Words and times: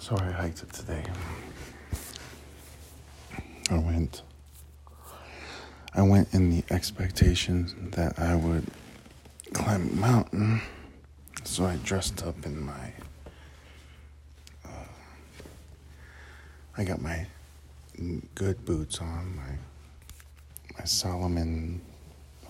So 0.00 0.16
I 0.16 0.30
hiked 0.30 0.62
it 0.62 0.72
today. 0.72 1.02
I 3.70 3.78
went. 3.78 4.22
I 5.94 6.02
went 6.02 6.32
in 6.32 6.50
the 6.50 6.62
expectation 6.70 7.90
that 7.92 8.18
I 8.18 8.36
would 8.36 8.66
climb 9.52 9.90
a 9.90 9.96
mountain. 9.96 10.62
So 11.44 11.64
I 11.64 11.76
dressed 11.76 12.24
up 12.24 12.46
in 12.46 12.60
my. 12.64 12.92
Uh, 14.64 14.86
I 16.76 16.84
got 16.84 17.02
my 17.02 17.26
good 18.34 18.64
boots 18.64 19.00
on, 19.00 19.36
my 19.36 20.78
my 20.78 20.84
Salomon 20.84 21.80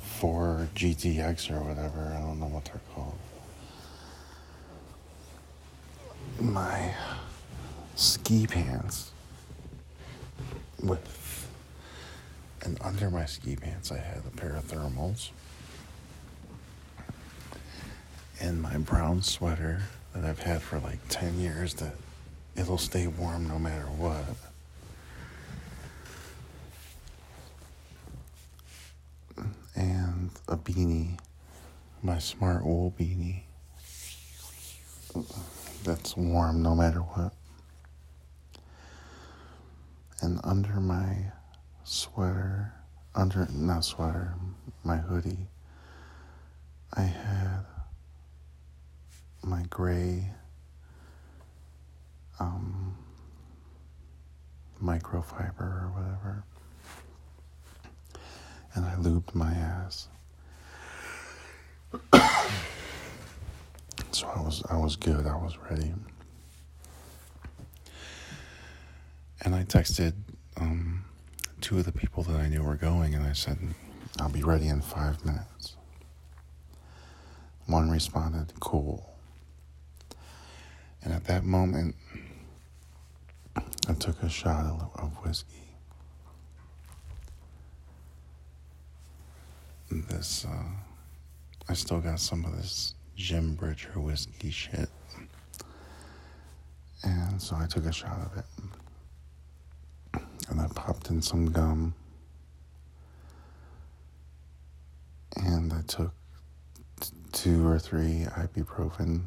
4 0.01 0.69
GTX 0.75 1.51
or 1.51 1.63
whatever. 1.63 2.15
I 2.15 2.21
don't 2.21 2.39
know 2.39 2.47
what 2.47 2.67
they're 2.67 2.81
called. 2.95 3.19
My 6.41 6.95
ski 7.99 8.47
pants 8.47 9.11
with 10.81 11.49
and 12.63 12.79
under 12.81 13.11
my 13.11 13.25
ski 13.25 13.57
pants 13.57 13.91
I 13.91 13.99
had 13.99 14.23
a 14.25 14.37
pair 14.37 14.55
of 14.55 14.69
thermals 14.69 15.31
and 18.41 18.63
my 18.63 18.77
brown 18.79 19.23
sweater 19.23 19.83
that 20.15 20.25
I've 20.25 20.39
had 20.39 20.63
for 20.63 20.79
like 20.79 21.01
10 21.09 21.41
years 21.41 21.75
that 21.75 21.95
it'll 22.55 22.79
stay 22.79 23.09
warm 23.09 23.49
no 23.49 23.59
matter 23.59 23.87
what. 23.87 24.25
And 29.75 30.31
a 30.47 30.57
beanie, 30.57 31.19
my 32.05 32.17
Smartwool 32.19 32.93
beanie 32.93 33.43
that's 35.83 36.17
warm 36.17 36.63
no 36.63 36.77
matter 36.77 37.01
what. 37.01 37.33
And 40.21 40.41
under 40.43 40.81
my 40.81 41.33
sweater, 41.85 42.75
under, 43.15 43.47
not 43.53 43.85
sweater, 43.85 44.35
my 44.85 44.97
hoodie, 44.97 45.49
I 46.95 47.03
had 47.03 47.65
my 49.43 49.63
gray 49.71 50.31
um, 52.41 52.97
microfiber 54.83 55.61
or 55.61 55.91
whatever. 55.95 56.45
And 58.75 58.85
I 58.85 58.95
lubed 58.97 59.35
my 59.35 59.53
ass. 59.53 60.09
so 64.13 64.29
I 64.29 64.41
was 64.41 64.63
I 64.71 64.77
was 64.77 64.97
good. 64.97 65.27
I 65.27 65.37
was 65.37 65.57
ready. 65.71 65.93
And 69.49 69.57
I 69.57 69.65
texted 69.65 70.13
um, 70.61 71.07
two 71.63 71.79
of 71.79 71.87
the 71.87 71.93
people 71.93 72.23
that 72.25 72.37
I 72.39 72.51
knew 72.51 72.63
were 72.63 72.77
going, 72.77 73.15
and 73.15 73.25
I 73.25 73.33
said, 73.33 73.57
"I'll 74.21 74.29
be 74.29 74.43
ready 74.43 74.69
in 74.69 74.83
five 74.83 75.25
minutes." 75.25 75.75
One 77.65 77.89
responded, 77.89 78.53
"Cool." 78.61 79.11
And 81.03 81.15
at 81.15 81.25
that 81.25 81.45
moment, 81.45 81.97
I 83.57 83.95
took 83.99 84.23
a 84.23 84.29
shot 84.29 84.67
of, 84.67 85.13
whiskey. 85.25 85.63
This, 89.91 90.45
uh, 90.45 91.71
I 91.71 91.73
still 91.73 92.01
got 92.01 92.21
some 92.21 92.45
of 92.45 92.55
this 92.55 92.97
Jim 93.17 93.55
Bridger 93.55 93.99
whiskey 93.99 94.51
shit. 94.51 94.91
And 97.03 97.41
so 97.41 97.57
I 97.57 97.67
took 97.67 97.87
a 97.87 97.93
shot 97.95 98.21
of 98.21 98.37
it. 98.37 98.45
And 100.49 100.61
I 100.61 100.67
popped 100.75 101.11
in 101.11 101.23
some 101.23 101.51
gum. 101.51 101.95
And 105.37 105.73
I 105.73 105.83
took 105.83 106.13
t- 107.01 107.11
two 107.33 107.67
or 107.67 107.79
three 107.79 108.27
ibuprofen. 108.31 109.25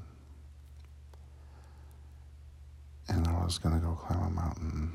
And 3.08 3.28
I 3.28 3.44
was 3.44 3.58
gonna 3.59 3.80
go 3.80 3.94
climb 3.94 4.24
a 4.24 4.30
mountain. 4.30 4.94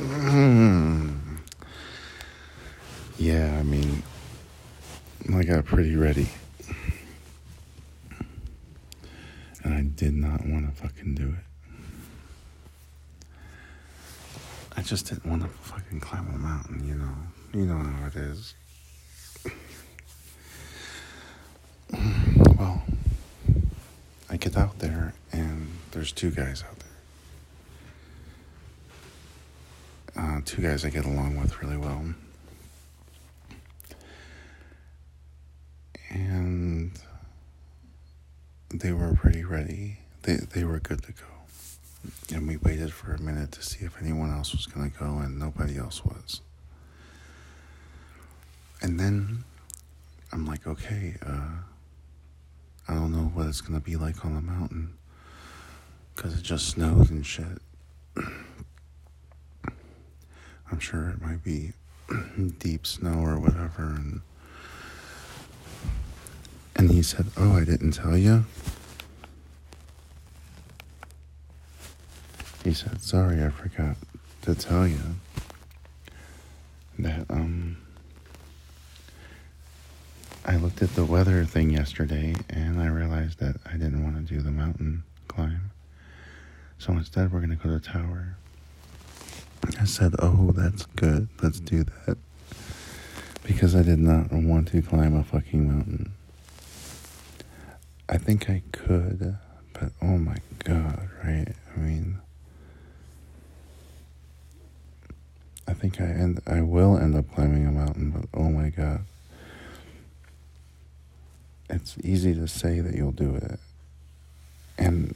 yeah, 3.18 3.58
I 3.58 3.62
mean, 3.62 4.02
I 5.34 5.42
got 5.42 5.66
pretty 5.66 5.96
ready. 5.96 6.28
And 9.62 9.74
I 9.74 9.82
did 9.82 10.14
not 10.14 10.46
want 10.46 10.74
to 10.74 10.82
fucking 10.82 11.16
do 11.16 11.28
it. 11.28 11.44
I 14.80 14.82
just 14.82 15.06
didn't 15.10 15.26
want 15.26 15.42
to 15.42 15.48
fucking 15.48 16.00
climb 16.00 16.26
a 16.34 16.38
mountain, 16.38 16.88
you 16.88 16.94
know. 16.94 17.14
You 17.52 17.66
know 17.66 17.76
how 17.76 18.06
it 18.06 18.16
is. 18.16 18.54
Well, 22.58 22.82
I 24.30 24.38
get 24.38 24.56
out 24.56 24.78
there 24.78 25.12
and 25.32 25.68
there's 25.90 26.12
two 26.12 26.30
guys 26.30 26.62
out 26.66 26.76
there. 30.14 30.24
Uh, 30.24 30.40
two 30.46 30.62
guys 30.62 30.86
I 30.86 30.88
get 30.88 31.04
along 31.04 31.38
with 31.38 31.60
really 31.62 31.76
well. 31.76 32.14
And 36.08 36.92
they 38.72 38.92
were 38.92 39.12
pretty 39.14 39.44
ready. 39.44 39.98
They 40.22 40.36
they 40.36 40.64
were 40.64 40.78
good 40.78 41.02
to 41.02 41.12
go. 41.12 41.39
And 42.32 42.48
we 42.48 42.56
waited 42.56 42.92
for 42.92 43.14
a 43.14 43.20
minute 43.20 43.52
to 43.52 43.62
see 43.62 43.84
if 43.84 44.00
anyone 44.00 44.30
else 44.30 44.52
was 44.52 44.66
going 44.66 44.90
to 44.90 44.98
go, 44.98 45.18
and 45.18 45.38
nobody 45.38 45.76
else 45.76 46.04
was. 46.04 46.40
And 48.82 48.98
then 48.98 49.44
I'm 50.32 50.46
like, 50.46 50.66
okay, 50.66 51.16
uh, 51.24 51.50
I 52.88 52.94
don't 52.94 53.12
know 53.12 53.30
what 53.34 53.46
it's 53.46 53.60
going 53.60 53.78
to 53.78 53.84
be 53.84 53.96
like 53.96 54.24
on 54.24 54.34
the 54.34 54.40
mountain 54.40 54.94
because 56.14 56.38
it 56.38 56.42
just 56.42 56.68
snowed 56.68 57.10
and 57.10 57.24
shit. 57.24 57.58
I'm 60.70 60.78
sure 60.78 61.10
it 61.10 61.20
might 61.20 61.42
be 61.42 61.72
deep 62.58 62.86
snow 62.86 63.20
or 63.20 63.38
whatever. 63.38 63.82
And, 63.82 64.20
and 66.76 66.90
he 66.90 67.02
said, 67.02 67.26
Oh, 67.36 67.52
I 67.56 67.64
didn't 67.64 67.92
tell 67.92 68.16
you. 68.16 68.44
He 72.64 72.74
said, 72.74 73.00
Sorry, 73.00 73.42
I 73.42 73.50
forgot 73.50 73.96
to 74.42 74.54
tell 74.54 74.86
you 74.86 75.00
that, 76.98 77.24
um, 77.30 77.78
I 80.44 80.56
looked 80.56 80.82
at 80.82 80.94
the 80.94 81.04
weather 81.04 81.44
thing 81.44 81.70
yesterday 81.70 82.34
and 82.48 82.80
I 82.80 82.86
realized 82.88 83.38
that 83.38 83.56
I 83.66 83.72
didn't 83.72 84.02
want 84.02 84.16
to 84.16 84.34
do 84.34 84.40
the 84.40 84.50
mountain 84.50 85.04
climb. 85.28 85.70
So 86.78 86.92
instead, 86.92 87.32
we're 87.32 87.40
going 87.40 87.50
to 87.50 87.56
go 87.56 87.64
to 87.64 87.78
the 87.78 87.80
tower. 87.80 88.36
I 89.78 89.84
said, 89.84 90.14
Oh, 90.18 90.52
that's 90.54 90.86
good. 90.96 91.28
Let's 91.42 91.60
do 91.60 91.84
that. 92.06 92.16
Because 93.44 93.74
I 93.74 93.82
did 93.82 93.98
not 93.98 94.32
want 94.32 94.68
to 94.68 94.82
climb 94.82 95.16
a 95.16 95.24
fucking 95.24 95.68
mountain. 95.68 96.12
I 98.08 98.18
think 98.18 98.50
I 98.50 98.62
could, 98.72 99.36
but 99.72 99.92
oh 100.02 100.18
my 100.18 100.36
god, 100.64 101.08
right? 101.24 101.48
I 101.74 101.78
mean, 101.78 102.18
I 105.70 105.72
think 105.72 106.00
I 106.00 106.04
end, 106.04 106.42
I 106.48 106.62
will 106.62 106.98
end 106.98 107.14
up 107.14 107.32
climbing 107.32 107.64
a 107.64 107.70
mountain, 107.70 108.10
but 108.10 108.24
oh 108.34 108.48
my 108.50 108.70
god. 108.70 109.04
It's 111.68 111.96
easy 112.02 112.34
to 112.34 112.48
say 112.48 112.80
that 112.80 112.96
you'll 112.96 113.12
do 113.12 113.36
it. 113.36 113.60
And 114.76 115.14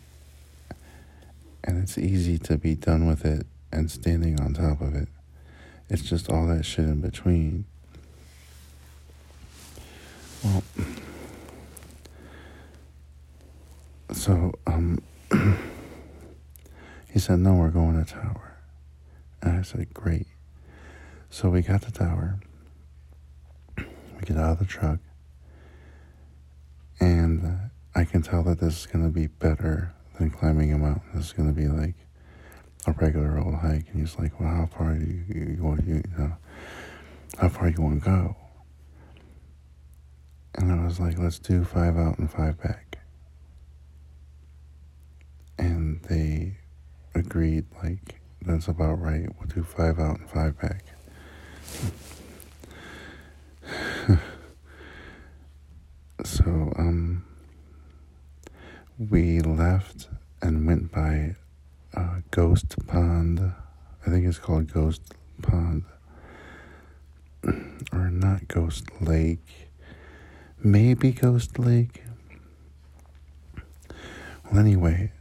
and 1.65 1.83
it's 1.83 1.99
easy 1.99 2.39
to 2.39 2.57
be 2.57 2.77
done 2.77 3.09
with 3.09 3.25
it 3.25 3.49
and 3.73 3.91
standing 3.91 4.39
on 4.39 4.55
top 4.55 4.81
of 4.81 4.95
it. 4.95 5.09
It's 5.91 6.03
just 6.03 6.31
all 6.31 6.47
that 6.47 6.65
shit 6.65 6.85
in 6.85 7.01
between. 7.01 7.65
Well, 10.45 10.63
so 14.13 14.53
um, 14.69 15.03
he 17.13 17.19
said, 17.19 17.41
"No, 17.41 17.55
we're 17.55 17.71
going 17.71 18.05
to 18.05 18.09
tower," 18.09 18.57
and 19.43 19.59
I 19.59 19.63
said, 19.63 19.93
"Great." 19.93 20.24
So 21.35 21.51
we 21.51 21.63
got 21.63 21.83
the 21.83 21.91
tower. 21.91 22.39
We 23.77 24.21
get 24.25 24.37
out 24.37 24.53
of 24.53 24.59
the 24.61 24.65
truck, 24.65 25.01
and 27.01 27.45
uh, 27.45 27.99
I 27.99 28.05
can 28.05 28.23
tell 28.23 28.45
that 28.45 28.61
this 28.61 28.79
is 28.79 28.87
going 28.87 29.05
to 29.05 29.11
be 29.11 29.27
better 29.27 29.93
than 30.17 30.31
climbing 30.31 30.73
a 30.73 30.79
mountain. 30.79 31.03
This 31.13 31.27
is 31.27 31.33
going 31.33 31.53
to 31.53 31.61
be 31.61 31.67
like 31.67 31.97
a 32.87 32.93
regular 32.93 33.37
old 33.37 33.57
hike. 33.57 33.89
And 33.91 34.01
he's 34.01 34.17
like, 34.17 34.39
"Well, 34.39 34.49
how 34.49 34.67
far 34.67 34.95
do 34.95 35.05
you, 35.05 35.25
you, 35.27 35.77
you, 35.85 35.95
you 35.95 36.03
know, 36.17 36.37
how 37.41 37.49
far 37.49 37.69
you 37.69 37.83
want 37.83 38.05
to 38.05 38.09
go?" 38.09 38.37
And 40.55 40.71
I 40.71 40.85
was 40.85 41.01
like, 41.01 41.19
"Let's 41.19 41.41
do 41.41 41.65
five 41.65 41.97
out 41.97 42.17
and 42.21 42.31
five 42.31 42.63
back." 42.63 42.99
And 45.59 46.01
they 46.05 46.59
agreed, 47.13 47.65
like, 47.83 48.21
that's 48.41 48.69
about 48.69 49.01
right. 49.01 49.27
We'll 49.37 49.49
do 49.49 49.65
five 49.65 49.99
out 49.99 50.21
and 50.21 50.31
five 50.31 50.57
back. 50.61 50.94
so, 56.25 56.73
um, 56.79 57.25
we 58.99 59.41
left 59.41 60.09
and 60.43 60.67
went 60.67 60.93
by 60.93 61.37
uh, 61.95 62.21
Ghost 62.31 62.75
Pond. 62.87 63.53
I 64.07 64.11
think 64.11 64.27
it's 64.27 64.39
called 64.39 64.73
Ghost 64.73 65.03
Pond. 65.43 65.85
Or 67.93 68.11
not 68.11 68.49
Ghost 68.49 68.87
Lake. 69.01 69.69
Maybe 70.63 71.13
Ghost 71.13 71.59
Lake. 71.59 72.03
Well, 74.51 74.59
anyway, 74.59 75.13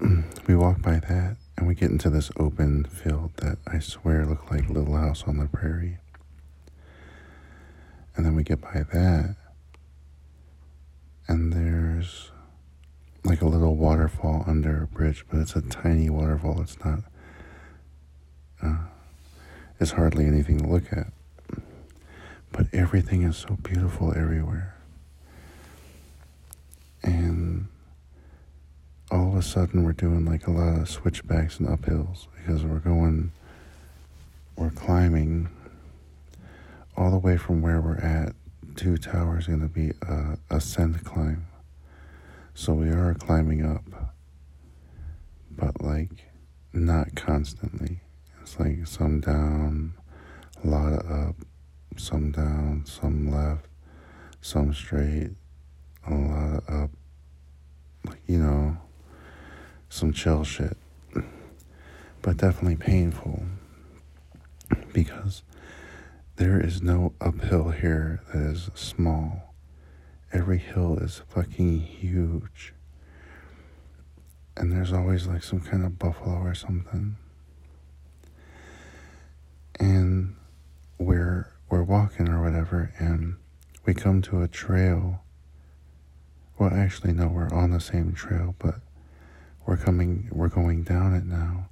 we 0.46 0.54
walk 0.54 0.80
by 0.82 1.00
that 1.00 1.36
and 1.56 1.66
we 1.66 1.74
get 1.74 1.90
into 1.90 2.10
this 2.10 2.30
open 2.36 2.84
field 2.84 3.32
that 3.38 3.58
I 3.66 3.78
swear 3.80 4.24
looked 4.24 4.50
like 4.50 4.68
Little 4.68 4.96
House 4.96 5.24
on 5.26 5.38
the 5.38 5.46
Prairie. 5.46 5.98
And 8.16 8.26
then 8.26 8.34
we 8.34 8.42
get 8.42 8.60
by 8.60 8.84
that, 8.92 9.36
and 11.28 11.52
there's 11.52 12.30
like 13.24 13.40
a 13.40 13.46
little 13.46 13.76
waterfall 13.76 14.44
under 14.46 14.82
a 14.82 14.86
bridge, 14.86 15.24
but 15.30 15.40
it's 15.40 15.56
a 15.56 15.62
tiny 15.62 16.10
waterfall. 16.10 16.60
It's 16.60 16.76
not, 16.84 17.00
uh, 18.62 18.76
it's 19.80 19.92
hardly 19.92 20.26
anything 20.26 20.58
to 20.58 20.66
look 20.66 20.92
at. 20.92 21.06
But 22.50 22.66
everything 22.72 23.22
is 23.22 23.36
so 23.36 23.56
beautiful 23.62 24.12
everywhere. 24.14 24.76
And 27.02 27.68
all 29.10 29.28
of 29.28 29.36
a 29.36 29.42
sudden, 29.42 29.84
we're 29.84 29.92
doing 29.92 30.24
like 30.24 30.46
a 30.46 30.50
lot 30.50 30.80
of 30.80 30.88
switchbacks 30.88 31.58
and 31.58 31.68
uphills 31.68 32.26
because 32.36 32.64
we're 32.64 32.78
going, 32.78 33.32
we're 34.56 34.70
climbing 34.70 35.48
all 37.02 37.10
the 37.10 37.18
way 37.18 37.36
from 37.36 37.60
where 37.60 37.80
we're 37.80 37.96
at. 37.96 38.32
Two 38.76 38.96
towers 38.96 39.48
going 39.48 39.60
to 39.60 39.66
be 39.66 39.90
a 40.02 40.38
ascent 40.50 41.04
climb. 41.04 41.46
So 42.54 42.74
we 42.74 42.90
are 42.90 43.14
climbing 43.14 43.66
up, 43.66 43.82
but 45.50 45.82
like 45.82 46.30
not 46.72 47.16
constantly. 47.16 48.00
It's 48.40 48.58
like 48.60 48.86
some 48.86 49.20
down, 49.20 49.94
a 50.62 50.68
lot 50.68 50.92
of 50.92 51.10
up, 51.10 51.36
some 51.96 52.30
down, 52.30 52.84
some 52.86 53.30
left, 53.30 53.66
some 54.40 54.72
straight, 54.72 55.32
a 56.06 56.14
lot 56.14 56.54
of 56.54 56.82
up. 56.84 56.90
Like, 58.06 58.20
you 58.26 58.38
know, 58.38 58.76
some 59.88 60.12
chill 60.12 60.44
shit. 60.44 60.76
But 62.22 62.36
definitely 62.36 62.76
painful 62.76 63.42
because 64.92 65.42
there 66.42 66.60
is 66.60 66.82
no 66.82 67.12
uphill 67.20 67.70
here 67.70 68.20
that 68.34 68.42
is 68.42 68.68
small. 68.74 69.54
Every 70.32 70.58
hill 70.58 70.98
is 70.98 71.22
fucking 71.28 71.78
huge. 71.82 72.74
And 74.56 74.72
there's 74.72 74.92
always 74.92 75.28
like 75.28 75.44
some 75.44 75.60
kind 75.60 75.84
of 75.84 76.00
buffalo 76.00 76.34
or 76.38 76.52
something. 76.52 77.14
And 79.78 80.34
we're 80.98 81.46
we're 81.70 81.84
walking 81.84 82.28
or 82.28 82.42
whatever 82.42 82.92
and 82.98 83.36
we 83.86 83.94
come 83.94 84.20
to 84.22 84.42
a 84.42 84.48
trail. 84.48 85.22
Well 86.58 86.74
actually 86.74 87.12
no, 87.12 87.28
we're 87.28 87.52
on 87.52 87.70
the 87.70 87.78
same 87.78 88.14
trail, 88.14 88.56
but 88.58 88.80
we're 89.64 89.76
coming 89.76 90.28
we're 90.32 90.48
going 90.48 90.82
down 90.82 91.14
it 91.14 91.24
now. 91.24 91.68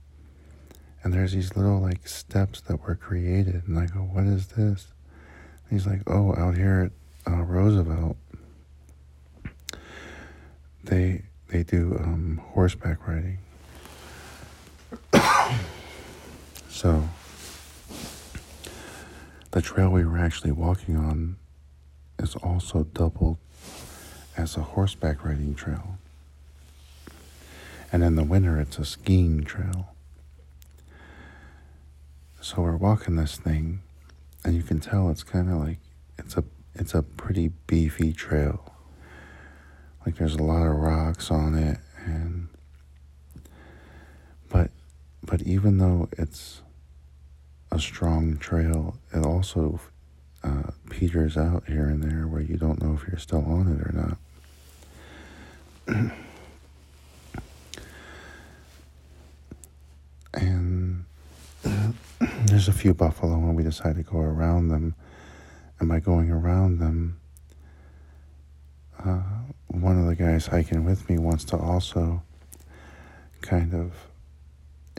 And 1.02 1.12
there's 1.14 1.32
these 1.32 1.56
little 1.56 1.80
like 1.80 2.06
steps 2.06 2.60
that 2.62 2.86
were 2.86 2.94
created 2.94 3.62
and 3.66 3.78
I 3.78 3.86
go, 3.86 4.00
What 4.00 4.24
is 4.24 4.48
this? 4.48 4.88
And 5.68 5.78
he's 5.78 5.86
like, 5.86 6.02
Oh, 6.06 6.34
out 6.36 6.56
here 6.56 6.90
at 7.26 7.32
uh, 7.32 7.42
Roosevelt 7.42 8.16
they 10.84 11.22
they 11.48 11.62
do 11.62 11.96
um, 11.98 12.40
horseback 12.52 13.06
riding. 13.06 13.38
so 16.68 17.08
the 19.50 19.60
trail 19.60 19.90
we 19.90 20.04
were 20.04 20.18
actually 20.18 20.52
walking 20.52 20.96
on 20.96 21.36
is 22.18 22.36
also 22.36 22.84
doubled 22.84 23.38
as 24.36 24.56
a 24.56 24.62
horseback 24.62 25.24
riding 25.24 25.54
trail. 25.54 25.98
And 27.92 28.04
in 28.04 28.14
the 28.14 28.22
winter, 28.22 28.60
it's 28.60 28.78
a 28.78 28.84
skiing 28.84 29.42
trail. 29.42 29.94
So 32.42 32.62
we're 32.62 32.76
walking 32.76 33.16
this 33.16 33.36
thing, 33.36 33.82
and 34.44 34.56
you 34.56 34.62
can 34.62 34.80
tell 34.80 35.10
it's 35.10 35.22
kind 35.22 35.50
of 35.50 35.58
like 35.58 35.78
it's 36.18 36.36
a 36.36 36.44
it's 36.74 36.94
a 36.94 37.02
pretty 37.02 37.48
beefy 37.66 38.12
trail. 38.12 38.72
Like 40.06 40.16
there's 40.16 40.34
a 40.34 40.42
lot 40.42 40.66
of 40.66 40.76
rocks 40.76 41.30
on 41.30 41.54
it 41.54 41.78
and 42.04 42.48
but 44.48 44.70
but 45.22 45.42
even 45.42 45.78
though 45.78 46.08
it's 46.16 46.62
a 47.70 47.78
strong 47.78 48.38
trail 48.38 48.96
it 49.12 49.24
also 49.24 49.78
uh, 50.42 50.70
peters 50.88 51.36
out 51.36 51.64
here 51.66 51.84
and 51.84 52.02
there 52.02 52.26
where 52.26 52.40
you 52.40 52.56
don't 52.56 52.82
know 52.82 52.94
if 52.94 53.06
you're 53.06 53.18
still 53.18 53.44
on 53.44 53.68
it 53.68 53.80
or 53.86 53.92
not 53.92 54.16
and 60.34 61.04
there's 62.60 62.68
a 62.68 62.78
few 62.78 62.92
buffalo 62.92 63.36
and 63.36 63.56
we 63.56 63.62
decide 63.62 63.96
to 63.96 64.02
go 64.02 64.18
around 64.18 64.68
them 64.68 64.94
and 65.78 65.88
by 65.88 65.98
going 65.98 66.30
around 66.30 66.78
them 66.78 67.18
uh, 69.02 69.22
one 69.68 69.98
of 69.98 70.04
the 70.04 70.14
guys 70.14 70.46
hiking 70.46 70.84
with 70.84 71.08
me 71.08 71.16
wants 71.16 71.42
to 71.42 71.56
also 71.56 72.22
kind 73.40 73.72
of 73.72 73.94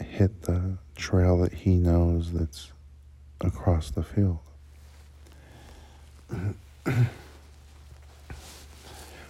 hit 0.03 0.41
the 0.41 0.75
trail 0.95 1.37
that 1.37 1.53
he 1.53 1.75
knows 1.75 2.33
that's 2.33 2.71
across 3.41 3.91
the 3.91 4.01
field. 4.01 4.39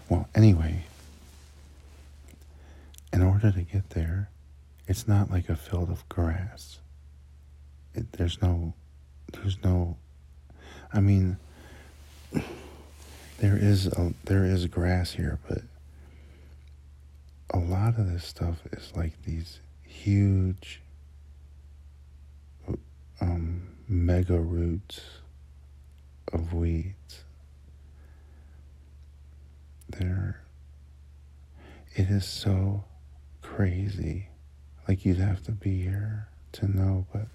well, 0.07 0.30
anyway, 0.34 0.86
in 3.12 3.22
order 3.22 3.51
to 3.51 3.62
get 3.62 3.89
there, 3.89 4.30
it's 4.88 5.06
not 5.06 5.29
like 5.29 5.50
a 5.50 5.58
field 5.58 5.89
of 5.89 6.08
grass. 6.08 6.77
It, 7.93 8.12
there's 8.13 8.41
no, 8.41 8.74
there's 9.33 9.57
no, 9.63 9.98
I 10.93 11.00
mean, 11.00 11.38
there 13.39 13.57
is 13.57 13.88
a, 13.88 14.13
there 14.25 14.45
is 14.45 14.65
grass 14.67 15.12
here, 15.13 15.39
but 15.48 15.62
a 17.50 17.60
lot 17.60 17.98
of 17.98 18.12
this 18.12 18.25
stuff 18.25 18.62
is 18.71 18.93
like 18.95 19.21
these 19.24 19.60
huge 19.83 20.81
um, 23.19 23.67
mega 23.88 24.39
roots 24.39 25.01
of 26.31 26.53
weeds. 26.53 27.24
There, 29.89 30.41
it 31.95 32.10
is 32.10 32.25
so 32.25 32.86
crazy. 33.41 34.29
Like 34.88 35.05
you'd 35.05 35.17
have 35.17 35.43
to 35.43 35.51
be 35.51 35.81
here 35.81 36.27
to 36.53 36.67
know, 36.67 37.05
but 37.13 37.27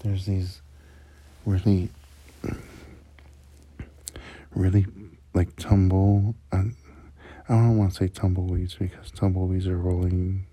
there's 0.00 0.26
these 0.26 0.60
really 1.44 1.90
really 4.56 4.86
like 5.34 5.54
tumble. 5.56 6.34
I, 6.50 6.56
I 7.48 7.52
don't 7.52 7.76
want 7.76 7.92
to 7.92 7.96
say 7.96 8.08
tumbleweeds 8.08 8.74
because 8.74 9.10
tumbleweeds 9.10 9.68
are 9.68 9.76
rolling 9.76 10.46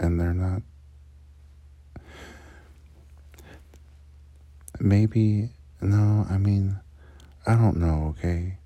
and 0.00 0.18
they're 0.18 0.34
not. 0.34 0.62
Maybe, 4.80 5.50
no, 5.82 6.26
I 6.30 6.38
mean, 6.38 6.80
I 7.46 7.54
don't 7.54 7.76
know, 7.76 8.14
okay? 8.18 8.56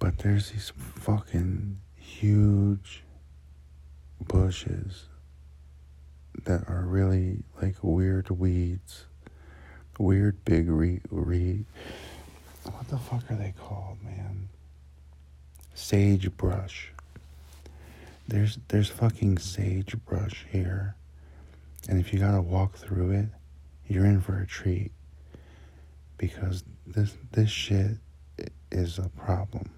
But 0.00 0.18
there's 0.18 0.50
these 0.50 0.72
fucking 0.76 1.80
huge 1.94 3.04
bushes 4.26 5.04
that 6.44 6.68
are 6.68 6.84
really 6.86 7.42
like 7.60 7.76
weird 7.82 8.30
weeds, 8.30 9.04
weird 9.98 10.44
big 10.44 10.68
re- 10.68 11.00
re- 11.10 11.64
what 12.64 12.88
the 12.88 12.98
fuck 12.98 13.30
are 13.30 13.34
they 13.34 13.54
called, 13.58 13.98
man? 14.02 14.48
Sagebrush. 15.74 16.92
There's 18.28 18.58
there's 18.68 18.88
fucking 18.88 19.38
sagebrush 19.38 20.46
here. 20.50 20.94
And 21.88 21.98
if 21.98 22.12
you 22.12 22.20
gotta 22.20 22.40
walk 22.40 22.76
through 22.76 23.10
it, 23.10 23.26
you're 23.88 24.06
in 24.06 24.20
for 24.20 24.38
a 24.38 24.46
treat. 24.46 24.92
Because 26.18 26.62
this 26.86 27.16
this 27.32 27.50
shit 27.50 27.96
is 28.70 28.98
a 28.98 29.08
problem. 29.08 29.70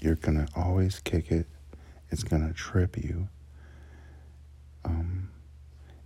You're 0.00 0.16
gonna 0.16 0.48
always 0.54 1.00
kick 1.00 1.30
it 1.32 1.46
it's 2.10 2.22
gonna 2.22 2.52
trip 2.52 2.96
you. 2.96 3.28
Um, 4.84 5.30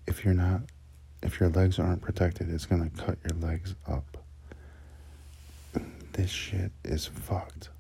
if 0.07 0.25
you're 0.25 0.35
not, 0.35 0.63
if 1.23 1.41
your 1.41 1.49
legs 1.49 1.79
aren't 1.79 2.03
protected, 2.03 2.51
it's 2.51 2.67
gonna 2.67 2.91
cut 2.91 3.19
your 3.29 3.39
legs 3.39 3.75
up. 3.87 4.17
This 6.13 6.31
shit 6.31 6.73
is 6.85 7.07
fucked. 7.07 7.71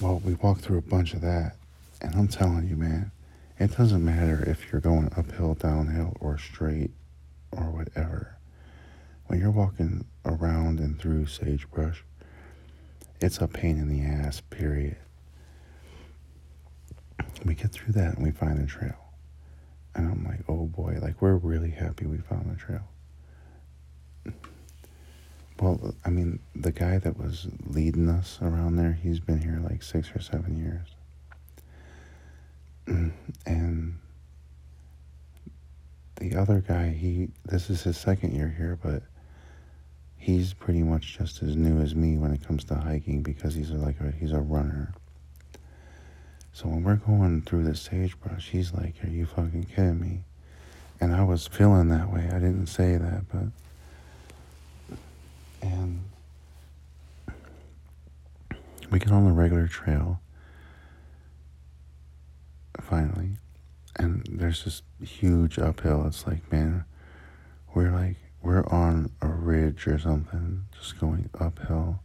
Well, 0.00 0.20
we 0.24 0.34
walked 0.34 0.62
through 0.62 0.78
a 0.78 0.82
bunch 0.82 1.14
of 1.14 1.20
that, 1.20 1.56
and 2.00 2.14
I'm 2.14 2.28
telling 2.28 2.68
you, 2.68 2.76
man, 2.76 3.12
it 3.58 3.76
doesn't 3.76 4.04
matter 4.04 4.42
if 4.44 4.72
you're 4.72 4.80
going 4.80 5.12
uphill, 5.16 5.54
downhill, 5.54 6.16
or 6.20 6.36
straight, 6.38 6.90
or 7.52 7.70
whatever. 7.70 8.36
When 9.26 9.38
you're 9.38 9.52
walking 9.52 10.04
around 10.24 10.80
and 10.80 10.98
through 10.98 11.26
sagebrush, 11.26 12.02
it's 13.20 13.38
a 13.38 13.46
pain 13.46 13.78
in 13.78 13.88
the 13.88 14.02
ass, 14.04 14.40
period. 14.40 14.96
We 17.44 17.54
get 17.54 17.72
through 17.72 17.94
that 17.94 18.14
and 18.14 18.24
we 18.24 18.30
find 18.30 18.58
a 18.58 18.66
trail. 18.66 18.96
And 19.94 20.10
I'm 20.10 20.24
like, 20.24 20.40
oh 20.48 20.66
boy, 20.66 20.98
like 21.02 21.20
we're 21.20 21.34
really 21.36 21.70
happy 21.70 22.06
we 22.06 22.18
found 22.18 22.50
the 22.50 22.56
trail. 22.56 22.88
Well, 25.60 25.94
I 26.04 26.10
mean, 26.10 26.40
the 26.56 26.72
guy 26.72 26.98
that 26.98 27.18
was 27.18 27.46
leading 27.66 28.08
us 28.08 28.38
around 28.42 28.76
there, 28.76 28.92
he's 28.92 29.20
been 29.20 29.40
here 29.40 29.60
like 29.62 29.82
six 29.82 30.10
or 30.14 30.20
seven 30.20 30.56
years. 30.56 30.88
And 33.46 33.98
the 36.16 36.34
other 36.36 36.60
guy, 36.66 36.90
he 36.90 37.28
this 37.44 37.70
is 37.70 37.82
his 37.82 37.96
second 37.96 38.34
year 38.34 38.52
here, 38.56 38.78
but 38.82 39.02
he's 40.16 40.52
pretty 40.52 40.82
much 40.82 41.18
just 41.18 41.42
as 41.42 41.56
new 41.56 41.80
as 41.80 41.94
me 41.94 42.16
when 42.16 42.32
it 42.32 42.46
comes 42.46 42.64
to 42.64 42.74
hiking 42.74 43.22
because 43.22 43.54
he's 43.54 43.70
like 43.70 44.00
a, 44.00 44.10
he's 44.12 44.32
a 44.32 44.40
runner. 44.40 44.94
So 46.52 46.68
when 46.68 46.84
we're 46.84 46.96
going 46.96 47.42
through 47.42 47.64
the 47.64 47.74
sagebrush, 47.74 48.50
he's 48.50 48.72
like, 48.72 48.94
"Are 49.04 49.10
you 49.10 49.26
fucking 49.26 49.64
kidding 49.64 50.00
me?" 50.00 50.24
And 51.00 51.14
I 51.14 51.24
was 51.24 51.46
feeling 51.46 51.88
that 51.88 52.12
way. 52.12 52.28
I 52.28 52.38
didn't 52.38 52.66
say 52.66 52.96
that, 52.96 53.24
but 53.28 53.48
and 55.62 56.00
we 58.90 58.98
get 58.98 59.10
on 59.10 59.24
the 59.24 59.32
regular 59.32 59.66
trail 59.66 60.20
finally 62.80 63.30
and 63.96 64.26
there's 64.30 64.64
this 64.64 64.82
huge 65.02 65.58
uphill 65.58 66.04
it's 66.06 66.26
like 66.26 66.50
man 66.52 66.84
we're 67.74 67.90
like 67.90 68.16
we're 68.42 68.66
on 68.66 69.10
a 69.22 69.28
ridge 69.28 69.86
or 69.86 69.98
something 69.98 70.64
just 70.78 70.98
going 71.00 71.30
uphill 71.40 72.00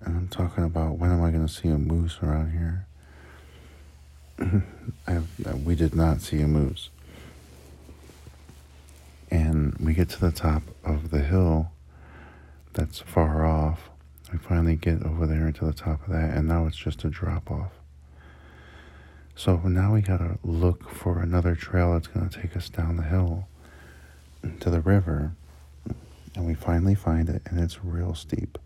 and 0.00 0.16
i'm 0.16 0.28
talking 0.28 0.64
about 0.64 0.98
when 0.98 1.12
am 1.12 1.22
i 1.22 1.30
going 1.30 1.46
to 1.46 1.52
see 1.52 1.68
a 1.68 1.78
moose 1.78 2.18
around 2.22 2.50
here 2.50 2.87
I, 4.40 5.16
uh, 5.16 5.56
we 5.64 5.74
did 5.74 5.94
not 5.94 6.20
see 6.20 6.40
a 6.40 6.48
moose 6.48 6.90
and 9.30 9.76
we 9.78 9.94
get 9.94 10.08
to 10.10 10.20
the 10.20 10.32
top 10.32 10.62
of 10.84 11.10
the 11.10 11.20
hill 11.20 11.70
that's 12.72 13.00
far 13.00 13.44
off. 13.44 13.90
We 14.32 14.38
finally 14.38 14.76
get 14.76 15.02
over 15.04 15.26
there 15.26 15.50
to 15.50 15.64
the 15.64 15.72
top 15.72 16.06
of 16.06 16.12
that, 16.12 16.36
and 16.36 16.46
now 16.46 16.66
it's 16.66 16.76
just 16.76 17.04
a 17.04 17.08
drop 17.08 17.50
off. 17.50 17.72
So 19.34 19.56
now 19.56 19.94
we 19.94 20.02
gotta 20.02 20.38
look 20.42 20.90
for 20.90 21.20
another 21.20 21.54
trail 21.54 21.92
that's 21.92 22.06
gonna 22.06 22.28
take 22.28 22.56
us 22.56 22.68
down 22.68 22.96
the 22.96 23.04
hill 23.04 23.48
to 24.60 24.70
the 24.70 24.80
river. 24.80 25.32
And 26.34 26.46
we 26.46 26.54
finally 26.54 26.94
find 26.94 27.28
it, 27.28 27.42
and 27.46 27.58
it's 27.58 27.84
real 27.84 28.14
steep. 28.14 28.58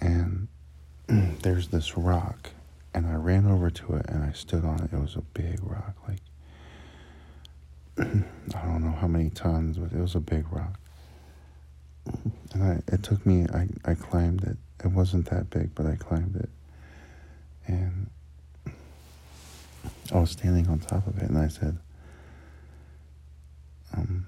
And 0.00 0.48
there's 1.42 1.68
this 1.68 1.96
rock, 1.96 2.50
and 2.94 3.06
I 3.06 3.14
ran 3.14 3.46
over 3.46 3.70
to 3.70 3.94
it 3.94 4.06
and 4.08 4.24
I 4.24 4.32
stood 4.32 4.64
on 4.64 4.82
it. 4.82 4.92
It 4.92 5.00
was 5.00 5.16
a 5.16 5.22
big 5.22 5.60
rock, 5.62 5.96
like 6.08 6.20
I 7.98 8.64
don't 8.66 8.84
know 8.84 8.96
how 8.98 9.06
many 9.06 9.30
tons, 9.30 9.78
but 9.78 9.92
it 9.92 10.00
was 10.00 10.14
a 10.14 10.20
big 10.20 10.50
rock 10.52 10.78
and 12.54 12.62
I, 12.62 12.82
it 12.92 13.02
took 13.02 13.24
me, 13.26 13.46
I, 13.52 13.68
I 13.84 13.94
climbed 13.94 14.44
it. 14.44 14.56
It 14.84 14.88
wasn't 14.88 15.26
that 15.30 15.50
big, 15.50 15.74
but 15.74 15.86
I 15.86 15.96
climbed 15.96 16.36
it. 16.36 16.48
And 17.66 18.08
I 20.12 20.18
was 20.18 20.30
standing 20.30 20.68
on 20.68 20.78
top 20.78 21.06
of 21.06 21.18
it, 21.18 21.28
and 21.28 21.36
I 21.36 21.48
said, 21.48 21.78
um, 23.94 24.26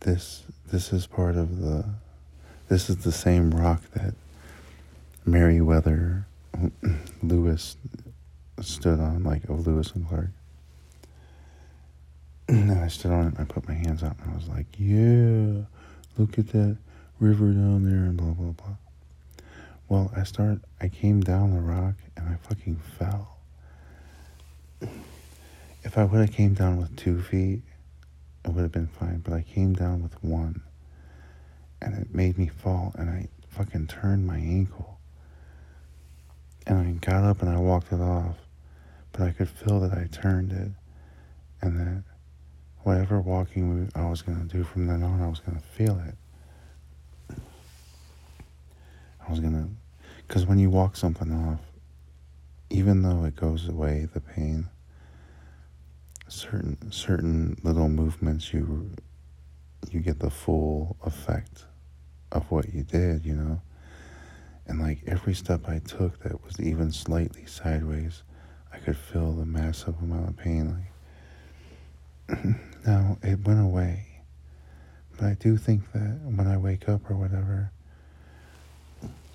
this, 0.00 0.44
this 0.70 0.92
is 0.92 1.06
part 1.06 1.36
of 1.36 1.60
the, 1.60 1.84
this 2.68 2.88
is 2.88 2.98
the 2.98 3.12
same 3.12 3.50
rock 3.50 3.82
that 3.92 4.14
Meriwether 5.26 6.26
Lewis 7.22 7.76
stood 8.60 9.00
on, 9.00 9.24
like 9.24 9.44
of 9.44 9.66
Lewis 9.66 9.92
and 9.92 10.08
Clark. 10.08 10.30
And 12.48 12.72
I 12.72 12.88
stood 12.88 13.12
on 13.12 13.26
it 13.26 13.28
and 13.28 13.38
I 13.38 13.44
put 13.44 13.68
my 13.68 13.74
hands 13.74 14.02
out 14.02 14.16
and 14.20 14.32
I 14.32 14.34
was 14.34 14.48
like, 14.48 14.66
yeah 14.76 15.62
look 16.20 16.38
at 16.38 16.48
that 16.48 16.76
river 17.18 17.50
down 17.50 17.84
there 17.84 18.04
and 18.04 18.16
blah 18.16 18.32
blah 18.32 18.52
blah. 18.52 18.76
Well, 19.88 20.12
I 20.14 20.24
start 20.24 20.58
I 20.80 20.88
came 20.88 21.20
down 21.20 21.54
the 21.54 21.60
rock 21.60 21.94
and 22.16 22.28
I 22.28 22.36
fucking 22.46 22.76
fell. 22.98 23.38
If 25.82 25.96
I 25.96 26.04
would 26.04 26.20
have 26.20 26.32
came 26.32 26.54
down 26.54 26.76
with 26.76 26.94
two 26.96 27.22
feet, 27.22 27.62
it 28.44 28.50
would 28.50 28.62
have 28.62 28.72
been 28.72 28.86
fine, 28.86 29.20
but 29.20 29.32
I 29.32 29.42
came 29.42 29.72
down 29.72 30.02
with 30.02 30.22
one. 30.22 30.62
And 31.80 31.94
it 31.94 32.14
made 32.14 32.36
me 32.36 32.48
fall 32.48 32.92
and 32.98 33.08
I 33.08 33.28
fucking 33.48 33.86
turned 33.86 34.26
my 34.26 34.36
ankle. 34.36 34.99
And 36.70 36.78
I 36.78 36.92
got 37.04 37.24
up 37.24 37.42
and 37.42 37.50
I 37.50 37.58
walked 37.58 37.92
it 37.92 38.00
off. 38.00 38.36
But 39.10 39.22
I 39.22 39.32
could 39.32 39.48
feel 39.48 39.80
that 39.80 39.92
I 39.92 40.06
turned 40.12 40.52
it 40.52 40.70
and 41.60 41.80
that 41.80 42.04
whatever 42.84 43.20
walking 43.20 43.90
I 43.96 44.08
was 44.08 44.22
going 44.22 44.38
to 44.38 44.56
do 44.56 44.62
from 44.62 44.86
then 44.86 45.02
on, 45.02 45.20
I 45.20 45.26
was 45.26 45.40
going 45.40 45.58
to 45.58 45.64
feel 45.64 45.98
it. 45.98 47.36
I 49.26 49.30
was 49.30 49.40
going 49.40 49.52
to, 49.52 49.68
because 50.28 50.46
when 50.46 50.60
you 50.60 50.70
walk 50.70 50.94
something 50.94 51.32
off, 51.32 51.58
even 52.70 53.02
though 53.02 53.24
it 53.24 53.34
goes 53.34 53.68
away, 53.68 54.08
the 54.14 54.20
pain, 54.20 54.68
certain 56.28 56.92
certain 56.92 57.58
little 57.64 57.88
movements, 57.88 58.54
you 58.54 58.92
you 59.90 59.98
get 59.98 60.20
the 60.20 60.30
full 60.30 60.96
effect 61.04 61.64
of 62.30 62.48
what 62.48 62.72
you 62.72 62.84
did, 62.84 63.26
you 63.26 63.34
know. 63.34 63.60
And 64.70 64.80
like 64.80 65.00
every 65.08 65.34
step 65.34 65.68
I 65.68 65.80
took 65.80 66.20
that 66.20 66.44
was 66.44 66.60
even 66.60 66.92
slightly 66.92 67.44
sideways, 67.44 68.22
I 68.72 68.78
could 68.78 68.96
feel 68.96 69.32
the 69.32 69.44
massive 69.44 70.00
amount 70.00 70.28
of 70.28 70.36
pain. 70.36 70.84
Like 72.28 72.38
Now, 72.86 73.18
it 73.20 73.44
went 73.44 73.60
away. 73.60 74.06
But 75.16 75.26
I 75.26 75.34
do 75.34 75.56
think 75.56 75.90
that 75.90 76.20
when 76.22 76.46
I 76.46 76.56
wake 76.56 76.88
up 76.88 77.10
or 77.10 77.16
whatever, 77.16 77.72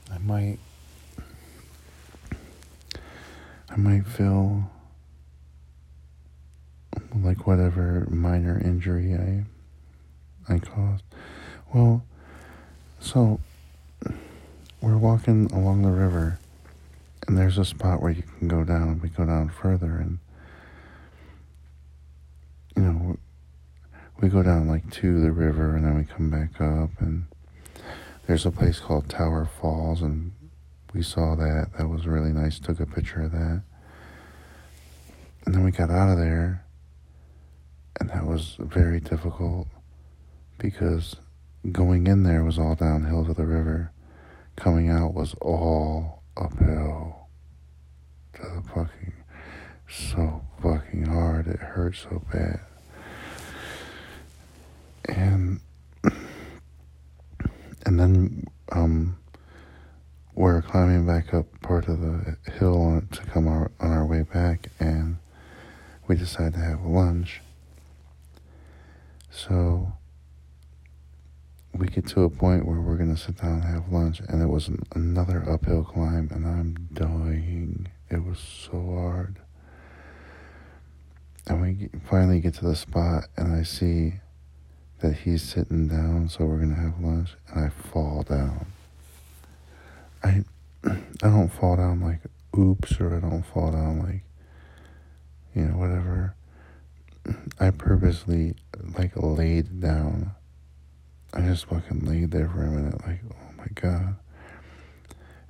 I 0.09 0.17
might 0.19 0.57
I 3.69 3.75
might 3.75 4.07
feel 4.07 4.71
like 7.13 7.45
whatever 7.45 8.07
minor 8.09 8.57
injury 8.57 9.13
I 9.13 9.43
I 10.47 10.59
caused. 10.59 11.03
Well, 11.73 12.05
so 13.01 13.41
we're 14.85 14.97
walking 14.97 15.51
along 15.51 15.81
the 15.81 15.89
river 15.89 16.37
and 17.25 17.35
there's 17.35 17.57
a 17.57 17.65
spot 17.65 18.03
where 18.03 18.11
you 18.11 18.21
can 18.37 18.47
go 18.47 18.63
down 18.63 18.83
and 18.83 19.01
we 19.01 19.09
go 19.09 19.25
down 19.25 19.49
further 19.49 19.97
and 19.97 20.19
you 22.75 22.83
know 22.83 23.17
we 24.21 24.29
go 24.29 24.43
down 24.43 24.67
like 24.67 24.87
to 24.91 25.19
the 25.21 25.31
river 25.31 25.75
and 25.75 25.83
then 25.83 25.97
we 25.97 26.03
come 26.03 26.29
back 26.29 26.61
up 26.61 26.91
and 26.99 27.25
there's 28.27 28.45
a 28.45 28.51
place 28.51 28.79
called 28.79 29.09
Tower 29.09 29.49
Falls 29.59 30.03
and 30.03 30.31
we 30.93 31.01
saw 31.01 31.33
that. 31.33 31.71
That 31.79 31.87
was 31.87 32.05
really 32.05 32.31
nice. 32.31 32.59
Took 32.59 32.79
a 32.79 32.85
picture 32.85 33.23
of 33.23 33.31
that. 33.31 33.63
And 35.45 35.55
then 35.55 35.63
we 35.63 35.71
got 35.71 35.89
out 35.89 36.11
of 36.11 36.19
there 36.19 36.63
and 37.99 38.11
that 38.11 38.27
was 38.27 38.55
very 38.59 38.99
difficult 38.99 39.67
because 40.59 41.15
going 41.71 42.05
in 42.05 42.21
there 42.21 42.43
was 42.43 42.59
all 42.59 42.75
downhill 42.75 43.25
to 43.25 43.33
the 43.33 43.47
river. 43.47 43.91
Coming 44.55 44.89
out 44.89 45.13
was 45.13 45.33
all 45.41 46.23
uphill 46.37 47.27
to 48.33 48.41
the 48.41 48.63
fucking 48.73 49.13
so 49.89 50.45
fucking 50.61 51.05
hard. 51.05 51.47
It 51.47 51.59
hurt 51.59 51.95
so 51.95 52.21
bad 52.31 52.59
and 55.07 55.59
and 57.85 57.99
then 57.99 58.45
um, 58.71 59.17
we're 60.33 60.61
climbing 60.61 61.05
back 61.05 61.33
up 61.33 61.45
part 61.61 61.87
of 61.87 62.01
the 62.01 62.37
hill 62.57 63.01
to 63.11 63.21
come 63.25 63.47
our, 63.47 63.71
on 63.79 63.91
our 63.91 64.05
way 64.05 64.23
back, 64.23 64.69
and 64.79 65.17
we 66.07 66.15
decide 66.15 66.53
to 66.53 66.59
have 66.59 66.83
lunch. 66.83 67.41
So 69.29 69.93
we 71.77 71.87
get 71.87 72.07
to 72.07 72.23
a 72.23 72.29
point 72.29 72.65
where 72.65 72.79
we're 72.79 72.95
gonna 72.95 73.17
sit 73.17 73.41
down 73.41 73.61
and 73.61 73.63
have 73.63 73.91
lunch, 73.91 74.21
and 74.21 74.41
it 74.41 74.47
was 74.47 74.67
an, 74.69 74.83
another 74.95 75.43
uphill 75.49 75.83
climb, 75.83 76.29
and 76.31 76.45
I'm 76.45 76.87
dying. 76.93 77.89
It 78.09 78.23
was 78.23 78.39
so 78.39 78.79
hard. 78.95 79.37
And 81.47 81.61
we 81.61 81.73
get, 81.73 81.91
finally 82.09 82.39
get 82.39 82.53
to 82.55 82.65
the 82.65 82.75
spot, 82.75 83.25
and 83.35 83.53
I 83.53 83.63
see 83.63 84.15
that 84.99 85.17
he's 85.17 85.43
sitting 85.43 85.87
down, 85.87 86.29
so 86.29 86.45
we're 86.45 86.59
gonna 86.59 86.75
have 86.75 86.99
lunch, 87.01 87.35
and 87.49 87.65
I 87.65 87.69
fall 87.69 88.23
down. 88.23 88.67
I 90.23 90.43
I 90.85 90.97
don't 91.21 91.49
fall 91.49 91.75
down 91.75 91.99
like 91.99 92.21
oops, 92.57 92.99
or 93.01 93.15
I 93.15 93.19
don't 93.19 93.45
fall 93.45 93.71
down 93.71 93.99
like 93.99 94.23
you 95.53 95.65
know 95.65 95.77
whatever. 95.77 96.35
I 97.59 97.71
purposely 97.71 98.55
like 98.97 99.11
laid 99.15 99.81
down. 99.81 100.31
I 101.35 101.41
just 101.41 101.65
fucking 101.65 102.05
laid 102.05 102.31
there 102.31 102.47
for 102.49 102.63
a 102.63 102.71
minute, 102.71 103.05
like 103.05 103.19
oh 103.29 103.53
my 103.57 103.67
god. 103.73 104.15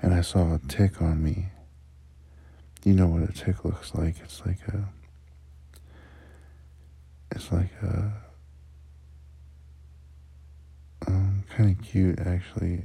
And 0.01 0.13
I 0.13 0.22
saw 0.22 0.56
a 0.56 0.60
tick 0.68 1.01
on 1.01 1.24
me. 1.24 1.48
You 2.84 2.94
know 2.94 3.08
what 3.08 3.30
a 3.30 3.32
tick 3.32 3.63
looks 3.63 3.94
like? 3.96 4.15
It's 4.24 4.46
like 4.46 4.60
a. 4.68 4.89
It's 7.32 7.51
like 7.51 7.72
a 7.82 8.13
um, 11.08 11.44
kind 11.50 11.77
of 11.77 11.86
cute, 11.86 12.20
actually. 12.20 12.84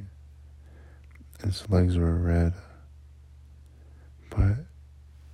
Its 1.45 1.69
legs 1.71 1.97
were 1.97 2.14
red. 2.14 2.54
But, 4.30 4.57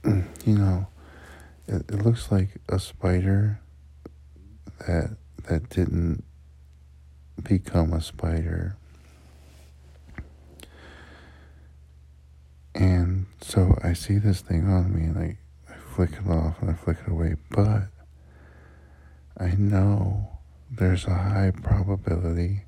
you 0.44 0.58
know, 0.58 0.86
it, 1.66 1.82
it 1.88 2.04
looks 2.04 2.30
like 2.30 2.50
a 2.68 2.78
spider 2.78 3.60
that 4.86 5.16
that 5.48 5.68
didn't 5.70 6.24
become 7.42 7.92
a 7.92 8.00
spider. 8.00 8.76
And 12.74 13.26
so 13.40 13.78
I 13.82 13.94
see 13.94 14.18
this 14.18 14.40
thing 14.42 14.68
on 14.68 14.94
me 14.94 15.04
and 15.04 15.18
I, 15.18 15.38
I 15.70 15.76
flick 15.94 16.10
it 16.12 16.28
off 16.30 16.60
and 16.60 16.70
I 16.70 16.74
flick 16.74 16.98
it 17.06 17.10
away, 17.10 17.36
but 17.50 17.88
I 19.38 19.54
know 19.56 20.38
there's 20.70 21.06
a 21.06 21.14
high 21.14 21.52
probability 21.62 22.64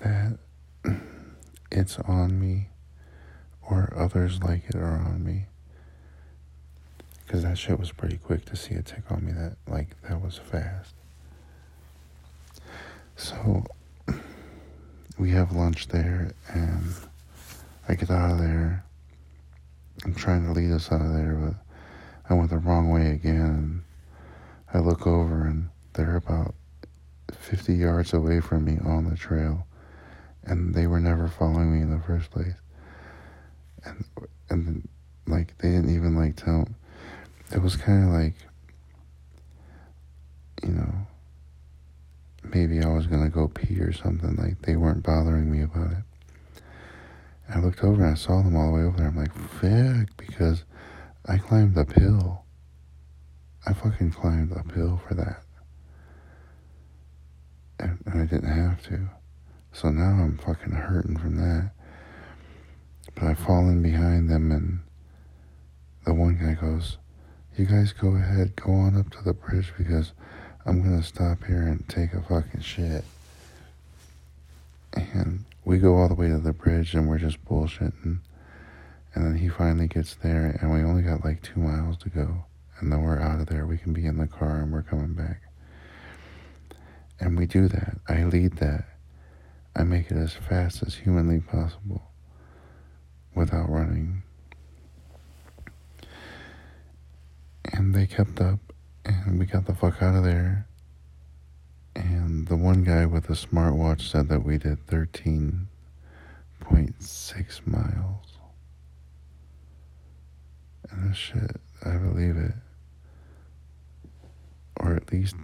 that 0.00 0.38
it's 1.72 1.98
on 1.98 2.38
me 2.40 2.68
or 3.62 3.92
others 3.96 4.42
like 4.42 4.64
it 4.68 4.76
are 4.76 4.96
on 4.96 5.24
me. 5.24 5.46
Because 7.26 7.42
that 7.42 7.58
shit 7.58 7.80
was 7.80 7.90
pretty 7.90 8.18
quick 8.18 8.44
to 8.46 8.56
see 8.56 8.74
it 8.74 8.86
tick 8.86 9.10
on 9.10 9.24
me 9.24 9.32
that, 9.32 9.56
like, 9.66 10.00
that 10.02 10.20
was 10.22 10.38
fast. 10.38 10.94
So, 13.16 13.64
we 15.18 15.30
have 15.30 15.52
lunch 15.52 15.88
there, 15.88 16.32
and 16.48 16.94
I 17.88 17.94
get 17.94 18.10
out 18.10 18.32
of 18.32 18.38
there. 18.38 18.84
I'm 20.04 20.14
trying 20.14 20.44
to 20.46 20.52
lead 20.52 20.72
us 20.72 20.90
out 20.90 21.00
of 21.00 21.12
there, 21.12 21.34
but 21.34 21.54
I 22.28 22.34
went 22.34 22.50
the 22.50 22.58
wrong 22.58 22.90
way 22.90 23.10
again. 23.10 23.84
I 24.72 24.78
look 24.78 25.06
over, 25.06 25.46
and 25.46 25.70
they're 25.92 26.16
about 26.16 26.54
50 27.32 27.74
yards 27.74 28.12
away 28.12 28.40
from 28.40 28.64
me 28.64 28.78
on 28.84 29.08
the 29.08 29.16
trail 29.16 29.66
and 30.46 30.74
they 30.74 30.86
were 30.86 31.00
never 31.00 31.28
following 31.28 31.74
me 31.74 31.80
in 31.80 31.90
the 31.90 32.04
first 32.04 32.30
place. 32.30 32.54
And 33.84 34.04
and 34.50 34.88
like 35.26 35.56
they 35.58 35.70
didn't 35.70 35.94
even 35.94 36.16
like 36.16 36.36
tell. 36.36 36.68
It 37.52 37.62
was 37.62 37.76
kind 37.76 38.04
of 38.04 38.10
like, 38.10 38.34
you 40.62 40.70
know, 40.70 41.06
maybe 42.44 42.82
I 42.82 42.88
was 42.88 43.06
gonna 43.06 43.28
go 43.28 43.48
pee 43.48 43.80
or 43.80 43.92
something. 43.92 44.36
Like 44.36 44.62
they 44.62 44.76
weren't 44.76 45.02
bothering 45.02 45.50
me 45.50 45.62
about 45.62 45.92
it. 45.92 46.04
I 47.48 47.58
looked 47.60 47.84
over 47.84 48.02
and 48.02 48.12
I 48.12 48.14
saw 48.14 48.42
them 48.42 48.56
all 48.56 48.68
the 48.68 48.78
way 48.78 48.82
over 48.82 48.96
there. 48.96 49.08
I'm 49.08 49.16
like, 49.16 49.34
fuck, 49.34 50.16
because 50.16 50.64
I 51.26 51.38
climbed 51.38 51.76
uphill. 51.76 52.44
I 53.66 53.72
fucking 53.72 54.12
climbed 54.12 54.52
uphill 54.52 55.00
for 55.06 55.14
that. 55.14 55.42
And, 57.78 57.98
and 58.06 58.22
I 58.22 58.26
didn't 58.26 58.50
have 58.50 58.82
to. 58.84 59.08
So 59.72 59.90
now 59.90 60.22
I'm 60.22 60.38
fucking 60.38 60.72
hurting 60.72 61.18
from 61.18 61.36
that. 61.36 61.70
But 63.14 63.24
I've 63.24 63.38
fallen 63.38 63.82
behind 63.82 64.30
them, 64.30 64.50
and 64.50 64.80
the 66.04 66.14
one 66.14 66.36
guy 66.36 66.54
goes, 66.60 66.98
You 67.56 67.66
guys 67.66 67.92
go 67.92 68.16
ahead, 68.16 68.56
go 68.56 68.72
on 68.72 68.96
up 68.96 69.10
to 69.10 69.22
the 69.22 69.34
bridge 69.34 69.72
because 69.76 70.12
I'm 70.66 70.82
gonna 70.82 71.02
stop 71.02 71.44
here 71.44 71.62
and 71.62 71.86
take 71.88 72.14
a 72.14 72.22
fucking 72.22 72.62
shit. 72.62 73.04
And 74.94 75.44
we 75.64 75.78
go 75.78 75.96
all 75.96 76.08
the 76.08 76.14
way 76.14 76.28
to 76.28 76.38
the 76.38 76.52
bridge, 76.52 76.94
and 76.94 77.08
we're 77.08 77.18
just 77.18 77.44
bullshitting. 77.44 78.18
And 79.14 79.26
then 79.26 79.36
he 79.36 79.48
finally 79.48 79.86
gets 79.86 80.14
there, 80.14 80.58
and 80.60 80.72
we 80.72 80.82
only 80.82 81.02
got 81.02 81.24
like 81.24 81.42
two 81.42 81.60
miles 81.60 81.96
to 81.98 82.08
go. 82.08 82.44
And 82.80 82.90
then 82.90 83.02
we're 83.02 83.20
out 83.20 83.40
of 83.40 83.46
there. 83.46 83.66
We 83.66 83.78
can 83.78 83.92
be 83.92 84.06
in 84.06 84.18
the 84.18 84.26
car, 84.26 84.60
and 84.60 84.72
we're 84.72 84.82
coming 84.82 85.14
back. 85.14 85.42
And 87.20 87.38
we 87.38 87.46
do 87.46 87.68
that. 87.68 87.98
I 88.08 88.24
lead 88.24 88.56
that. 88.56 88.84
I 89.76 89.84
make 89.84 90.10
it 90.10 90.16
as 90.16 90.32
fast 90.32 90.82
as 90.82 90.94
humanly 90.96 91.40
possible 91.40 92.10
without 93.34 93.68
running. 93.68 94.22
And 97.72 97.94
they 97.94 98.06
kept 98.06 98.40
up, 98.40 98.58
and 99.04 99.38
we 99.38 99.46
got 99.46 99.66
the 99.66 99.74
fuck 99.74 100.02
out 100.02 100.16
of 100.16 100.24
there. 100.24 100.66
And 101.96 102.48
the 102.48 102.56
one 102.56 102.82
guy 102.82 103.06
with 103.06 103.28
the 103.28 103.34
smartwatch 103.34 104.10
said 104.10 104.28
that 104.28 104.44
we 104.44 104.58
did 104.58 104.84
13.6 104.86 107.66
miles. 107.66 108.38
And 110.90 111.16
shit, 111.16 111.60
I 111.84 111.96
believe 111.96 112.36
it. 112.36 112.54
Or 114.76 114.96
at 114.96 115.12
least 115.12 115.36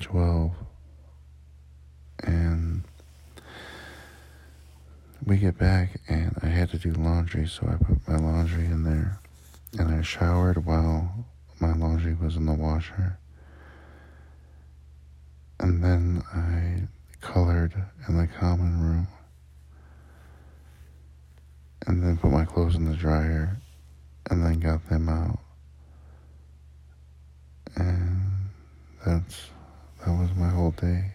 12. 0.00 0.52
And 2.22 2.84
we 5.24 5.38
get 5.38 5.58
back 5.58 6.00
and 6.08 6.38
I 6.42 6.46
had 6.46 6.70
to 6.70 6.78
do 6.78 6.92
laundry, 6.92 7.46
so 7.46 7.66
I 7.66 7.76
put 7.82 8.08
my 8.08 8.16
laundry 8.16 8.66
in 8.66 8.84
there 8.84 9.20
and 9.78 9.94
I 9.94 10.02
showered 10.02 10.64
while 10.64 11.26
my 11.60 11.72
laundry 11.74 12.14
was 12.14 12.36
in 12.36 12.46
the 12.46 12.54
washer. 12.54 13.18
And 15.58 15.84
then 15.84 16.22
I 16.34 16.88
colored 17.20 17.74
in 18.08 18.16
the 18.16 18.26
common 18.26 18.80
room 18.80 19.08
and 21.86 22.02
then 22.02 22.16
put 22.16 22.30
my 22.30 22.44
clothes 22.44 22.76
in 22.76 22.84
the 22.86 22.96
dryer 22.96 23.58
and 24.30 24.44
then 24.44 24.58
got 24.60 24.88
them 24.88 25.08
out. 25.08 25.38
And 27.76 28.30
that's 29.04 29.50
that 30.04 30.12
was 30.12 30.30
my 30.34 30.48
whole 30.48 30.70
day. 30.72 31.12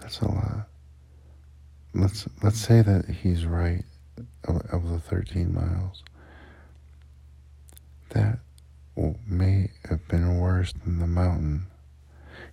That's 0.00 0.20
a 0.20 0.28
lot. 0.28 0.68
Let's 1.94 2.28
let's 2.42 2.58
say 2.58 2.82
that 2.82 3.06
he's 3.06 3.44
right 3.44 3.84
of, 4.44 4.56
of 4.72 4.88
the 4.88 4.98
13 4.98 5.54
miles. 5.54 6.02
That 8.10 8.38
may 9.26 9.70
have 9.88 10.06
been 10.08 10.38
worse 10.38 10.72
than 10.72 10.98
the 10.98 11.06
mountain 11.06 11.66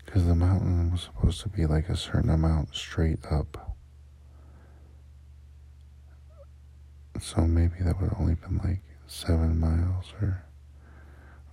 because 0.06 0.26
the 0.26 0.36
mountain 0.36 0.91
was 0.91 1.02
supposed 1.02 1.41
to 1.41 1.50
be 1.50 1.65
like 1.65 1.89
a 1.89 1.98
certain 1.98 2.30
amount 2.30 2.76
straight 2.76 3.26
up. 3.32 3.78
So 7.20 7.41
maybe 7.41 7.76
that 7.82 8.00
would 8.02 8.13
only 8.20 8.36
been 8.36 8.58
like 8.58 8.82
seven 9.08 9.60
miles 9.60 10.13
or 10.22 10.44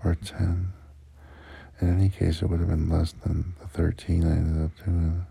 or 0.04 0.14
ten. 0.16 0.72
In 1.80 1.88
any 1.88 2.08
case, 2.08 2.42
it 2.42 2.46
would 2.46 2.60
have 2.60 2.68
been 2.68 2.88
less 2.88 3.12
than 3.12 3.54
the 3.60 3.66
13 3.66 4.24
I 4.24 4.30
ended 4.30 4.64
up 4.64 4.84
doing. 4.84 5.26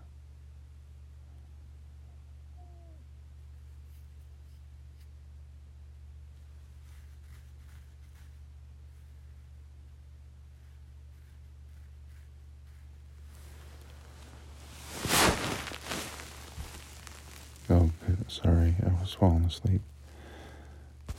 Falling 19.14 19.46
asleep. 19.46 19.82